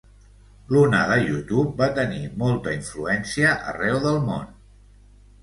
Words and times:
L’onada 0.69 1.17
YouTube 1.25 1.75
va 1.81 1.89
tenir 1.99 2.23
molta 2.45 2.75
influència 2.79 3.53
arreu 3.75 4.01
del 4.09 4.19
món. 4.33 4.51